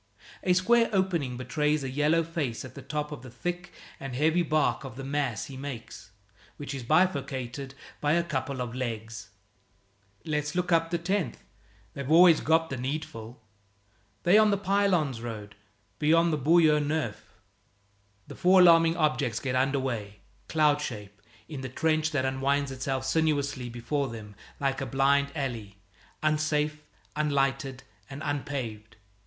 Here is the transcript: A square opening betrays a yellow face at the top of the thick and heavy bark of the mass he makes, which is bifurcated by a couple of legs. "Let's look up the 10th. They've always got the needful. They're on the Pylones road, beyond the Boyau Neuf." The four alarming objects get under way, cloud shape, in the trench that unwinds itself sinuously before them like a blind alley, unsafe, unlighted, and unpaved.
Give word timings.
A 0.41 0.53
square 0.53 0.89
opening 0.91 1.37
betrays 1.37 1.83
a 1.83 1.89
yellow 1.91 2.23
face 2.23 2.65
at 2.65 2.73
the 2.73 2.81
top 2.81 3.11
of 3.11 3.21
the 3.21 3.29
thick 3.29 3.71
and 3.99 4.15
heavy 4.15 4.41
bark 4.41 4.83
of 4.83 4.95
the 4.95 5.03
mass 5.03 5.45
he 5.45 5.55
makes, 5.55 6.09
which 6.57 6.73
is 6.73 6.81
bifurcated 6.81 7.75
by 7.99 8.13
a 8.13 8.23
couple 8.23 8.61
of 8.61 8.73
legs. 8.73 9.29
"Let's 10.25 10.55
look 10.55 10.71
up 10.71 10.89
the 10.89 10.97
10th. 10.97 11.35
They've 11.93 12.09
always 12.09 12.41
got 12.41 12.71
the 12.71 12.77
needful. 12.77 13.43
They're 14.23 14.41
on 14.41 14.49
the 14.49 14.57
Pylones 14.57 15.21
road, 15.21 15.53
beyond 15.99 16.33
the 16.33 16.37
Boyau 16.39 16.79
Neuf." 16.79 17.35
The 18.25 18.33
four 18.33 18.61
alarming 18.61 18.97
objects 18.97 19.39
get 19.39 19.55
under 19.55 19.79
way, 19.79 20.21
cloud 20.47 20.81
shape, 20.81 21.21
in 21.47 21.61
the 21.61 21.69
trench 21.69 22.09
that 22.09 22.25
unwinds 22.25 22.71
itself 22.71 23.05
sinuously 23.05 23.69
before 23.69 24.07
them 24.07 24.33
like 24.59 24.81
a 24.81 24.87
blind 24.87 25.31
alley, 25.35 25.77
unsafe, 26.23 26.81
unlighted, 27.15 27.83
and 28.09 28.23
unpaved. 28.25 28.95